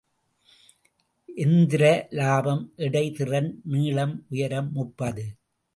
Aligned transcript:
எந்திர 1.29 1.83
இலாபம் 2.09 2.63
எடை 2.75 3.05
திறன் 3.11 3.61
நீளம் 3.63 4.25
உயரம் 4.29 4.71
முப்பது. 4.71 5.25